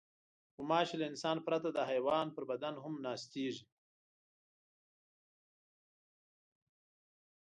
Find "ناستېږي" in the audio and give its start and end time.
3.05-3.65